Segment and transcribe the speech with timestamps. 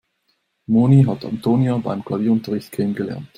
[0.65, 3.27] Moni hat Antonia beim Klavierunterricht kennengelernt.